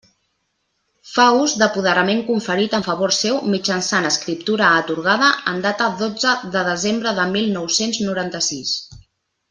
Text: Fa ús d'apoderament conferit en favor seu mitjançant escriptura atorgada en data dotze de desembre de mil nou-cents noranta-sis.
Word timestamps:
Fa 1.09 1.25
ús 1.41 1.51
d'apoderament 1.63 2.23
conferit 2.29 2.73
en 2.79 2.87
favor 2.87 3.13
seu 3.19 3.37
mitjançant 3.57 4.09
escriptura 4.13 4.71
atorgada 4.81 5.29
en 5.53 5.63
data 5.69 5.91
dotze 6.03 6.35
de 6.57 6.65
desembre 6.73 7.15
de 7.21 7.31
mil 7.37 7.55
nou-cents 7.61 8.05
noranta-sis. 8.09 8.75